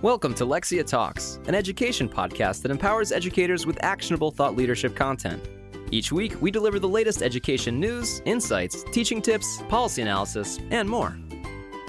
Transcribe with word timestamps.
Welcome 0.00 0.32
to 0.34 0.46
Lexia 0.46 0.86
Talks, 0.86 1.40
an 1.48 1.56
education 1.56 2.08
podcast 2.08 2.62
that 2.62 2.70
empowers 2.70 3.10
educators 3.10 3.66
with 3.66 3.82
actionable 3.82 4.30
thought 4.30 4.54
leadership 4.54 4.94
content. 4.94 5.48
Each 5.90 6.12
week, 6.12 6.40
we 6.40 6.52
deliver 6.52 6.78
the 6.78 6.88
latest 6.88 7.20
education 7.20 7.80
news, 7.80 8.22
insights, 8.24 8.84
teaching 8.92 9.20
tips, 9.20 9.60
policy 9.68 10.02
analysis, 10.02 10.60
and 10.70 10.88
more. 10.88 11.18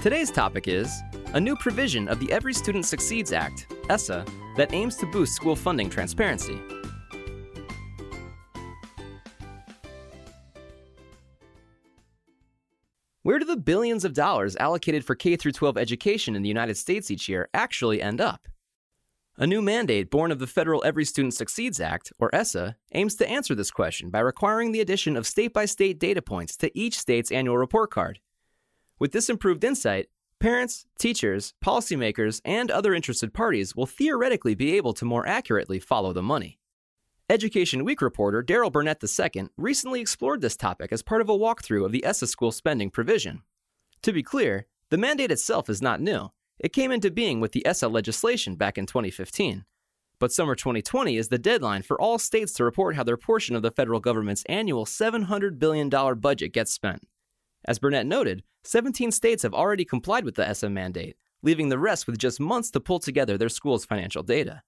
Today's 0.02 0.32
topic 0.32 0.68
is 0.68 0.92
a 1.36 1.40
new 1.40 1.56
provision 1.58 2.08
of 2.08 2.20
the 2.20 2.32
Every 2.32 2.52
Student 2.52 2.88
Succeeds 2.88 3.32
Act, 3.32 3.68
ESSA, 3.92 4.26
that 4.58 4.74
aims 4.74 4.96
to 4.96 5.06
boost 5.06 5.36
school 5.36 5.56
funding 5.56 5.88
transparency. 5.88 6.60
Where 13.30 13.38
do 13.38 13.46
the 13.46 13.58
billions 13.58 14.06
of 14.06 14.14
dollars 14.14 14.56
allocated 14.56 15.06
for 15.06 15.14
K 15.14 15.38
12 15.38 15.78
education 15.78 16.36
in 16.36 16.42
the 16.42 16.50
United 16.50 16.78
States 16.78 17.12
each 17.12 17.30
year 17.30 17.48
actually 17.54 18.02
end 18.02 18.20
up? 18.20 18.48
A 19.38 19.46
new 19.46 19.62
mandate 19.62 20.10
born 20.10 20.32
of 20.32 20.40
the 20.40 20.48
federal 20.48 20.84
Every 20.84 21.06
Student 21.06 21.36
Succeeds 21.36 21.80
Act, 21.80 22.12
or 22.18 22.34
ESSA, 22.34 22.76
aims 22.92 23.14
to 23.18 23.30
answer 23.30 23.54
this 23.54 23.70
question 23.70 24.10
by 24.10 24.20
requiring 24.20 24.72
the 24.72 24.82
addition 24.82 25.16
of 25.16 25.28
state 25.28 25.54
by 25.54 25.66
state 25.66 26.00
data 26.00 26.24
points 26.24 26.58
to 26.58 26.76
each 26.76 26.98
state's 26.98 27.32
annual 27.32 27.60
report 27.60 27.92
card. 27.92 28.20
With 28.98 29.12
this 29.12 29.30
improved 29.30 29.64
insight, 29.64 30.08
parents, 30.40 30.88
teachers, 30.98 31.54
policymakers, 31.64 32.42
and 32.44 32.72
other 32.72 32.96
interested 32.96 33.32
parties 33.32 33.76
will 33.76 33.86
theoretically 33.86 34.56
be 34.56 34.76
able 34.76 34.94
to 34.94 35.06
more 35.06 35.28
accurately 35.28 35.80
follow 35.80 36.14
the 36.14 36.24
money. 36.24 36.58
Education 37.32 37.86
Week 37.86 38.02
reporter 38.02 38.42
Daryl 38.42 38.72
Burnette 38.72 39.36
II 39.36 39.50
recently 39.56 40.02
explored 40.02 40.42
this 40.42 40.58
topic 40.58 40.92
as 40.92 41.04
part 41.04 41.22
of 41.22 41.30
a 41.30 41.38
walkthrough 41.38 41.86
of 41.86 41.92
the 41.92 42.04
ESSA 42.04 42.26
school 42.26 42.52
spending 42.52 42.90
provision. 42.90 43.44
To 44.02 44.12
be 44.12 44.24
clear, 44.24 44.66
the 44.90 44.98
mandate 44.98 45.30
itself 45.30 45.70
is 45.70 45.80
not 45.80 46.02
new. 46.02 46.32
It 46.58 46.74
came 46.74 46.92
into 46.92 47.12
being 47.12 47.40
with 47.40 47.52
the 47.52 47.64
ESSA 47.68 47.88
legislation 47.88 48.56
back 48.56 48.80
in 48.80 48.88
2015. 48.88 49.64
But 50.18 50.32
summer 50.32 50.56
2020 50.56 51.18
is 51.18 51.28
the 51.28 51.38
deadline 51.38 51.84
for 51.84 52.02
all 52.02 52.18
states 52.18 52.52
to 52.54 52.64
report 52.64 52.96
how 52.96 53.04
their 53.04 53.16
portion 53.16 53.56
of 53.56 53.62
the 53.62 53.70
federal 53.70 54.00
government's 54.00 54.44
annual 54.50 54.88
$700 54.88 55.60
billion 55.60 55.88
budget 56.20 56.52
gets 56.52 56.74
spent. 56.74 57.08
As 57.64 57.78
Burnette 57.78 58.08
noted, 58.08 58.42
17 58.64 59.12
states 59.12 59.44
have 59.44 59.54
already 59.54 59.86
complied 59.86 60.26
with 60.26 60.34
the 60.34 60.50
ESSA 60.50 60.72
mandate, 60.72 61.16
leaving 61.44 61.70
the 61.70 61.78
rest 61.78 62.08
with 62.08 62.18
just 62.18 62.40
months 62.40 62.72
to 62.72 62.80
pull 62.80 62.98
together 62.98 63.38
their 63.38 63.50
school's 63.50 63.86
financial 63.86 64.24
data. 64.24 64.64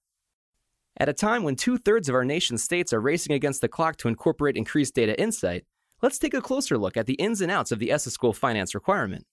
At 1.02 1.08
a 1.08 1.12
time 1.12 1.42
when 1.42 1.56
two 1.56 1.78
thirds 1.78 2.08
of 2.08 2.14
our 2.14 2.24
nation's 2.24 2.62
states 2.62 2.92
are 2.92 3.00
racing 3.00 3.34
against 3.34 3.60
the 3.60 3.66
clock 3.66 3.96
to 3.96 4.06
incorporate 4.06 4.56
increased 4.56 4.94
data 4.94 5.20
insight, 5.20 5.64
let's 6.00 6.16
take 6.16 6.32
a 6.32 6.40
closer 6.40 6.78
look 6.78 6.96
at 6.96 7.06
the 7.06 7.14
ins 7.14 7.40
and 7.40 7.50
outs 7.50 7.72
of 7.72 7.80
the 7.80 7.90
ESSA 7.90 8.12
school 8.12 8.32
finance 8.32 8.72
requirement. 8.72 9.26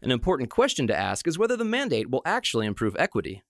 An 0.00 0.12
important 0.12 0.48
question 0.48 0.86
to 0.86 0.96
ask 0.96 1.26
is 1.26 1.36
whether 1.36 1.56
the 1.56 1.64
mandate 1.64 2.08
will 2.08 2.22
actually 2.24 2.66
improve 2.66 2.94
equity. 3.00 3.42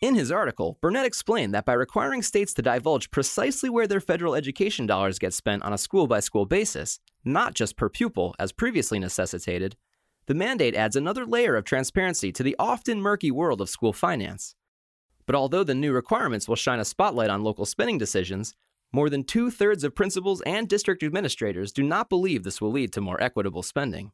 In 0.00 0.14
his 0.14 0.32
article, 0.32 0.78
Burnette 0.80 1.04
explained 1.04 1.52
that 1.52 1.66
by 1.66 1.74
requiring 1.74 2.22
states 2.22 2.54
to 2.54 2.62
divulge 2.62 3.10
precisely 3.10 3.68
where 3.68 3.86
their 3.86 4.00
federal 4.00 4.34
education 4.34 4.86
dollars 4.86 5.18
get 5.18 5.34
spent 5.34 5.62
on 5.64 5.74
a 5.74 5.76
school 5.76 6.06
by 6.06 6.20
school 6.20 6.46
basis, 6.46 7.00
not 7.22 7.52
just 7.52 7.76
per 7.76 7.90
pupil 7.90 8.34
as 8.38 8.50
previously 8.50 8.98
necessitated, 8.98 9.76
the 10.24 10.32
mandate 10.32 10.74
adds 10.74 10.96
another 10.96 11.26
layer 11.26 11.54
of 11.54 11.66
transparency 11.66 12.32
to 12.32 12.42
the 12.42 12.56
often 12.58 12.98
murky 13.02 13.30
world 13.30 13.60
of 13.60 13.68
school 13.68 13.92
finance. 13.92 14.54
But 15.28 15.34
although 15.34 15.62
the 15.62 15.74
new 15.74 15.92
requirements 15.92 16.48
will 16.48 16.56
shine 16.56 16.80
a 16.80 16.86
spotlight 16.86 17.28
on 17.28 17.44
local 17.44 17.66
spending 17.66 17.98
decisions, 17.98 18.54
more 18.94 19.10
than 19.10 19.24
two 19.24 19.50
thirds 19.50 19.84
of 19.84 19.94
principals 19.94 20.40
and 20.46 20.66
district 20.66 21.02
administrators 21.02 21.70
do 21.70 21.82
not 21.82 22.08
believe 22.08 22.44
this 22.44 22.62
will 22.62 22.72
lead 22.72 22.94
to 22.94 23.02
more 23.02 23.22
equitable 23.22 23.62
spending. 23.62 24.12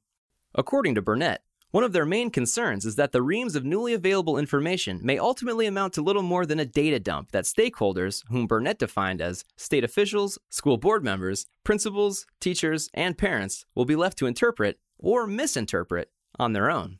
According 0.57 0.97
to 0.97 1.03
Burnette, 1.03 1.39
one 1.71 1.85
of 1.85 1.93
their 1.93 2.05
main 2.05 2.31
concerns 2.31 2.85
is 2.85 2.97
that 2.97 3.13
the 3.13 3.23
reams 3.23 3.55
of 3.55 3.65
newly 3.65 3.95
available 3.95 4.37
information 4.37 4.99
may 5.05 5.17
ultimately 5.17 5.67
amount 5.67 5.93
to 5.93 6.03
little 6.03 6.25
more 6.25 6.45
than 6.47 6.59
a 6.59 6.67
data 6.67 6.99
dump 6.99 7.31
that 7.31 7.45
stakeholders, 7.45 8.25
whom 8.29 8.49
Burnette 8.49 8.79
defined 8.79 9.21
as 9.21 9.45
state 9.57 9.85
officials, 9.85 10.37
school 10.51 10.79
board 10.79 11.05
members, 11.05 11.47
principals, 11.63 12.27
teachers, 12.41 12.91
and 12.93 13.17
parents, 13.17 13.67
will 13.77 13.85
be 13.85 13.95
left 13.95 14.19
to 14.19 14.27
interpret 14.27 14.81
or 14.99 15.29
misinterpret 15.29 16.11
on 16.41 16.55
their 16.55 16.69
own. 16.69 16.99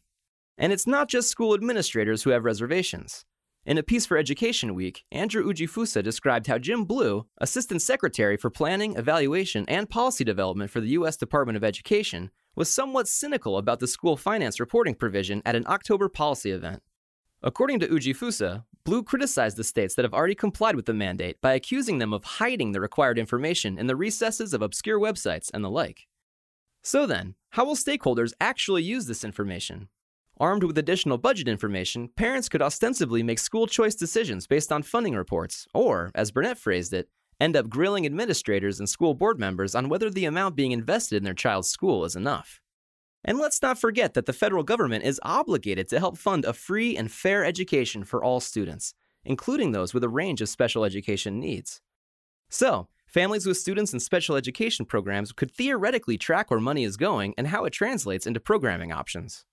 And 0.57 0.73
it's 0.73 0.87
not 0.87 1.09
just 1.09 1.31
school 1.31 1.53
administrators 1.53 2.23
who 2.23 2.31
have 2.31 2.45
reservations. 2.45 3.25
In 3.67 3.79
a 3.79 3.83
piece 3.83 4.05
for 4.05 4.19
Education 4.19 4.75
Week, 4.75 5.07
Andrew 5.11 5.43
Ujifusa 5.43 6.03
described 6.03 6.49
how 6.49 6.59
Jim 6.59 6.85
Blew, 6.85 7.27
Assistant 7.39 7.81
Secretary 7.81 8.37
for 8.37 8.51
Planning, 8.51 8.95
Evaluation, 8.95 9.65
and 9.69 9.89
Policy 9.89 10.23
Development 10.23 10.71
for 10.71 10.83
the 10.83 10.89
U.S. 10.89 11.17
Department 11.17 11.57
of 11.57 11.65
Education, 11.65 12.31
was 12.55 12.69
somewhat 12.69 13.09
cynical 13.09 13.57
about 13.57 13.81
the 13.81 13.87
school 13.87 14.19
finance 14.19 14.61
reporting 14.61 14.95
provision 14.95 15.41
at 15.47 15.57
an 15.57 15.65
October 15.67 16.11
policy 16.11 16.51
event. 16.51 16.83
According 17.43 17.81
to 17.81 17.89
Ujifusa, 17.89 18.65
Blew 18.85 19.03
criticized 19.03 19.57
the 19.57 19.65
states 19.65 19.95
that 19.95 20.05
have 20.05 20.13
already 20.13 20.35
complied 20.35 20.77
with 20.77 20.85
the 20.85 20.93
mandate 20.93 21.41
by 21.41 21.55
accusing 21.55 21.97
them 21.97 22.13
of 22.13 22.23
hiding 22.25 22.73
the 22.73 22.83
required 22.83 23.19
information 23.19 23.79
in 23.79 23.87
the 23.87 23.97
recesses 23.97 24.53
of 24.53 24.61
obscure 24.61 25.01
websites 25.01 25.51
and 25.55 25.65
the 25.65 25.71
like. 25.71 26.07
So 26.83 27.07
then, 27.07 27.35
how 27.51 27.65
will 27.65 27.77
stakeholders 27.77 28.35
actually 28.43 28.83
use 28.83 29.07
this 29.07 29.25
information? 29.25 29.89
Armed 30.41 30.65
with 30.65 30.77
additional 30.79 31.17
budget 31.17 31.47
information, 31.47 32.09
parents 32.17 32.49
could 32.49 32.61
ostensibly 32.61 33.23
make 33.23 33.39
school 33.39 33.69
choice 33.69 33.95
decisions 33.95 34.49
based 34.49 34.73
on 34.73 34.83
funding 34.83 35.15
reports, 35.15 35.69
or, 35.73 36.11
as 36.13 36.33
Burnette 36.33 36.59
phrased 36.59 36.93
it, 36.93 37.09
end 37.41 37.57
up 37.57 37.69
grilling 37.69 38.05
administrators 38.05 38.81
and 38.81 38.89
school 38.89 39.15
board 39.15 39.39
members 39.39 39.77
on 39.77 39.89
whether 39.89 40.11
the 40.11 40.25
amount 40.25 40.57
being 40.57 40.73
invested 40.73 41.17
in 41.19 41.25
their 41.25 41.35
child's 41.35 41.69
school 41.69 42.05
is 42.05 42.17
enough. 42.17 42.61
And 43.25 43.39
let's 43.39 43.63
not 43.63 43.79
forget 43.79 44.15
that 44.15 44.27
the 44.27 44.33
federal 44.33 44.65
government 44.65 45.05
is 45.05 45.21
obligated 45.23 45.89
to 45.89 46.01
help 46.01 46.19
fund 46.19 46.45
a 46.45 46.53
free 46.53 46.97
and 46.97 47.11
fair 47.11 47.45
education 47.45 48.03
for 48.03 48.23
all 48.23 48.41
students, 48.41 48.93
including 49.25 49.71
those 49.71 49.95
with 49.95 50.03
a 50.03 50.09
range 50.09 50.43
of 50.43 50.49
special 50.49 50.85
education 50.85 51.39
needs. 51.39 51.81
So, 52.51 52.89
families 53.07 53.47
with 53.47 53.57
students 53.57 53.93
in 53.93 54.01
special 54.01 54.35
education 54.35 54.85
programs 54.85 55.31
could 55.31 55.53
theoretically 55.53 56.19
track 56.19 56.51
where 56.51 56.61
money 56.61 56.83
is 56.83 56.97
going 56.97 57.35
and 57.39 57.47
how 57.47 57.65
it 57.65 57.73
translates 57.73 58.27
into 58.27 58.41
programming 58.41 58.91
options. 58.91 59.45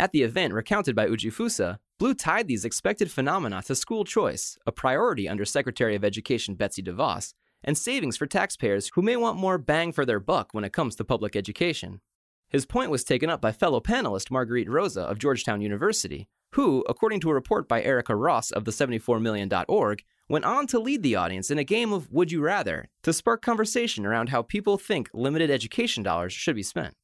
At 0.00 0.12
the 0.12 0.22
event 0.22 0.54
recounted 0.54 0.96
by 0.96 1.08
Ujifusa, 1.08 1.78
Blew 1.98 2.14
tied 2.14 2.48
these 2.48 2.64
expected 2.64 3.10
phenomena 3.10 3.62
to 3.66 3.74
school 3.74 4.04
choice, 4.04 4.56
a 4.64 4.72
priority 4.72 5.28
under 5.28 5.44
Secretary 5.44 5.94
of 5.94 6.02
Education 6.02 6.54
Betsy 6.54 6.82
DeVos, 6.82 7.34
and 7.62 7.76
savings 7.76 8.16
for 8.16 8.24
taxpayers 8.24 8.90
who 8.94 9.02
may 9.02 9.14
want 9.16 9.36
more 9.36 9.58
bang 9.58 9.92
for 9.92 10.06
their 10.06 10.18
buck 10.18 10.54
when 10.54 10.64
it 10.64 10.72
comes 10.72 10.96
to 10.96 11.04
public 11.04 11.36
education. 11.36 12.00
His 12.48 12.64
point 12.64 12.90
was 12.90 13.04
taken 13.04 13.28
up 13.28 13.42
by 13.42 13.52
fellow 13.52 13.78
panelist 13.78 14.30
Marguerite 14.30 14.68
Roza 14.70 15.02
of 15.02 15.18
Georgetown 15.18 15.60
University, 15.60 16.30
who, 16.54 16.82
according 16.88 17.20
to 17.20 17.28
a 17.28 17.34
report 17.34 17.68
by 17.68 17.82
Erica 17.82 18.16
Ross 18.16 18.50
of 18.50 18.64
the 18.64 18.70
74million.org, 18.70 20.02
went 20.30 20.46
on 20.46 20.66
to 20.68 20.78
lead 20.78 21.02
the 21.02 21.16
audience 21.16 21.50
in 21.50 21.58
a 21.58 21.62
game 21.62 21.92
of 21.92 22.10
Would 22.10 22.32
You 22.32 22.40
Rather 22.40 22.88
to 23.02 23.12
spark 23.12 23.42
conversation 23.42 24.06
around 24.06 24.30
how 24.30 24.40
people 24.40 24.78
think 24.78 25.10
limited 25.12 25.50
education 25.50 26.02
dollars 26.02 26.32
should 26.32 26.56
be 26.56 26.62
spent. 26.62 26.94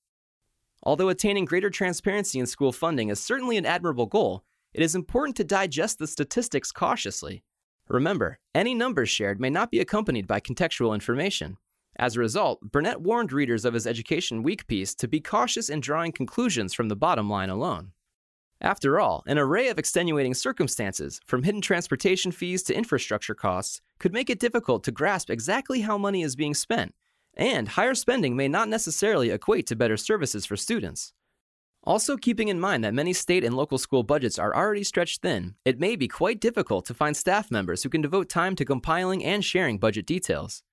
Although 0.87 1.09
attaining 1.09 1.47
greater 1.47 1.69
transparency 1.69 2.39
in 2.39 2.47
school 2.47 2.71
funding 2.71 3.09
is 3.09 3.19
certainly 3.19 3.57
an 3.57 3.67
admirable 3.67 4.07
goal, 4.07 4.45
it 4.73 4.85
is 4.85 4.95
important 4.95 5.37
to 5.37 5.43
digest 5.43 5.99
the 5.99 6.07
statistics 6.07 6.71
cautiously. 6.71 7.43
Remember, 7.89 8.39
any 8.55 8.73
numbers 8.73 9.09
shared 9.09 9.41
may 9.41 9.51
not 9.51 9.73
be 9.73 9.81
accompanied 9.81 10.29
by 10.29 10.39
contextual 10.39 10.95
information. 10.95 11.57
As 11.99 12.15
a 12.15 12.21
result, 12.21 12.71
Burnette 12.71 13.01
warned 13.01 13.33
readers 13.33 13.65
of 13.65 13.75
his 13.75 13.85
Education 13.85 14.45
Week 14.45 14.65
piece 14.69 14.95
to 14.95 15.09
be 15.09 15.19
cautious 15.19 15.69
in 15.69 15.81
drawing 15.81 16.13
conclusions 16.13 16.73
from 16.73 16.89
the 16.89 16.95
bottom 16.95 17.29
line 17.29 17.51
alone. 17.51 17.91
After 18.61 19.01
all, 19.01 19.25
an 19.27 19.39
array 19.39 19.67
of 19.67 19.81
extenuating 19.81 20.35
circumstances, 20.35 21.21
from 21.27 21.43
hidden 21.43 21.63
transportation 21.63 22.31
fees 22.31 22.63
to 22.63 22.77
infrastructure 22.77 23.35
costs, 23.35 23.81
could 23.99 24.13
make 24.13 24.31
it 24.31 24.39
difficult 24.39 24.85
to 24.85 24.93
grasp 24.93 25.31
exactly 25.31 25.81
how 25.81 25.99
money 25.99 26.23
is 26.23 26.37
being 26.37 26.55
spent 26.55 26.95
and 27.37 27.69
higher 27.69 27.95
spending 27.95 28.37
may 28.37 28.49
not 28.49 28.69
necessarily 28.69 29.31
equate 29.31 29.67
to 29.67 29.77
better 29.77 29.97
services 29.97 30.47
for 30.47 30.57
students. 30.57 31.13
Also, 31.84 32.16
keeping 32.16 32.49
in 32.49 32.59
mind 32.59 32.83
that 32.83 32.95
many 32.95 33.13
state 33.13 33.45
and 33.45 33.55
local 33.55 33.78
school 33.78 34.03
budgets 34.03 34.39
are 34.39 34.57
already 34.57 34.83
stretched 34.83 35.22
thin, 35.22 35.55
it 35.65 35.78
may 35.78 35.95
be 35.95 36.09
quite 36.09 36.41
difficult 36.41 36.84
to 36.84 36.95
find 36.95 37.16
staff 37.16 37.49
members 37.49 37.84
who 37.84 37.89
can 37.89 38.01
devote 38.01 38.28
time 38.28 38.57
to 38.57 38.65
compiling 38.65 39.25
and 39.25 39.45
sharing 39.45 39.78
budget 39.78 40.05
details. 40.05 40.65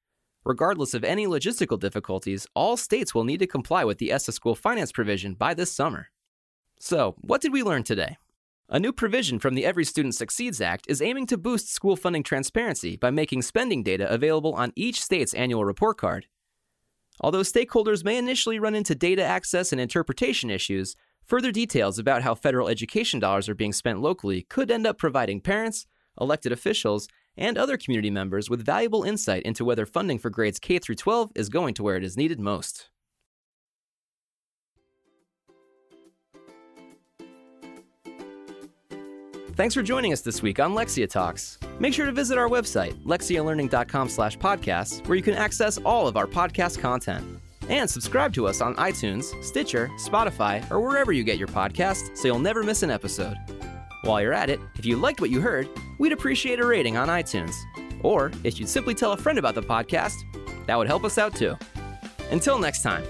Regardless 0.43 0.93
of 0.93 1.03
any 1.03 1.27
logistical 1.27 1.79
difficulties, 1.79 2.47
all 2.55 2.75
states 2.75 3.13
will 3.13 3.23
need 3.23 3.39
to 3.39 3.47
comply 3.47 3.83
with 3.83 3.99
the 3.99 4.11
ESSA 4.11 4.31
school 4.31 4.55
finance 4.55 4.91
provision 4.91 5.35
by 5.35 5.53
this 5.53 5.71
summer. 5.71 6.07
So, 6.79 7.15
what 7.21 7.41
did 7.41 7.53
we 7.53 7.63
learn 7.63 7.83
today? 7.83 8.17
A 8.67 8.79
new 8.79 8.91
provision 8.91 9.37
from 9.37 9.53
the 9.53 9.65
Every 9.65 9.85
Student 9.85 10.15
Succeeds 10.15 10.59
Act 10.59 10.85
is 10.89 11.01
aiming 11.01 11.27
to 11.27 11.37
boost 11.37 11.71
school 11.71 11.95
funding 11.95 12.23
transparency 12.23 12.97
by 12.97 13.11
making 13.11 13.43
spending 13.43 13.83
data 13.83 14.11
available 14.11 14.53
on 14.55 14.73
each 14.75 14.99
state's 14.99 15.33
annual 15.35 15.63
report 15.63 15.97
card. 15.97 16.25
Although 17.21 17.41
stakeholders 17.41 18.03
may 18.03 18.17
initially 18.17 18.59
run 18.59 18.75
into 18.75 18.95
data 18.95 19.23
access 19.23 19.71
and 19.71 19.79
interpretation 19.79 20.49
issues, 20.49 20.95
further 21.25 21.51
details 21.51 21.99
about 21.99 22.21
how 22.21 22.35
federal 22.35 22.67
education 22.67 23.19
dollars 23.19 23.47
are 23.47 23.55
being 23.55 23.73
spent 23.73 24.01
locally 24.01 24.43
could 24.49 24.71
end 24.71 24.87
up 24.87 24.97
providing 24.97 25.41
parents, 25.41 25.85
elected 26.19 26.51
officials, 26.51 27.07
and 27.37 27.57
other 27.57 27.77
community 27.77 28.09
members 28.09 28.49
with 28.49 28.65
valuable 28.65 29.03
insight 29.03 29.43
into 29.43 29.65
whether 29.65 29.85
funding 29.85 30.19
for 30.19 30.29
grades 30.29 30.59
K 30.59 30.79
through 30.79 30.95
12 30.95 31.31
is 31.35 31.49
going 31.49 31.73
to 31.75 31.83
where 31.83 31.97
it 31.97 32.03
is 32.03 32.17
needed 32.17 32.39
most. 32.39 32.89
Thanks 39.55 39.75
for 39.75 39.83
joining 39.83 40.13
us 40.13 40.21
this 40.21 40.41
week 40.41 40.59
on 40.59 40.73
Lexia 40.73 41.07
Talks. 41.07 41.59
Make 41.83 41.93
sure 41.93 42.05
to 42.05 42.13
visit 42.13 42.37
our 42.37 42.47
website, 42.47 42.93
lexialearning.com 43.03 44.07
slash 44.07 44.37
podcasts, 44.37 45.05
where 45.05 45.17
you 45.17 45.21
can 45.21 45.33
access 45.33 45.77
all 45.79 46.07
of 46.07 46.15
our 46.15 46.25
podcast 46.25 46.79
content. 46.79 47.41
And 47.67 47.89
subscribe 47.89 48.33
to 48.35 48.47
us 48.47 48.61
on 48.61 48.73
iTunes, 48.75 49.25
Stitcher, 49.43 49.89
Spotify, 49.97 50.63
or 50.71 50.79
wherever 50.79 51.11
you 51.11 51.25
get 51.25 51.37
your 51.37 51.49
podcasts 51.49 52.17
so 52.17 52.29
you'll 52.29 52.39
never 52.39 52.63
miss 52.63 52.83
an 52.83 52.89
episode. 52.89 53.35
While 54.03 54.21
you're 54.21 54.31
at 54.31 54.49
it, 54.49 54.61
if 54.75 54.85
you 54.85 54.95
liked 54.95 55.19
what 55.19 55.29
you 55.29 55.41
heard, 55.41 55.67
we'd 55.99 56.13
appreciate 56.13 56.61
a 56.61 56.65
rating 56.65 56.95
on 56.95 57.09
iTunes. 57.09 57.53
Or 58.01 58.31
if 58.45 58.61
you'd 58.61 58.69
simply 58.69 58.95
tell 58.95 59.11
a 59.11 59.17
friend 59.17 59.37
about 59.37 59.53
the 59.53 59.61
podcast, 59.61 60.15
that 60.67 60.77
would 60.77 60.87
help 60.87 61.03
us 61.03 61.17
out 61.17 61.35
too. 61.35 61.57
Until 62.31 62.59
next 62.59 62.81
time. 62.81 63.03